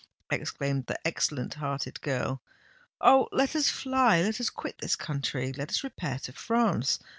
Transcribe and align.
exclaimed 0.31 0.87
the 0.87 0.97
excellent 1.07 1.53
hearted 1.53 2.01
girl. 2.01 2.41
"Oh! 3.01 3.29
let 3.31 3.55
us 3.55 3.69
fly—let 3.69 4.41
us 4.41 4.49
quit 4.49 4.79
this 4.79 4.95
country—let 4.95 5.69
us 5.69 5.83
repair 5.83 6.17
to 6.23 6.33
France! 6.33 6.97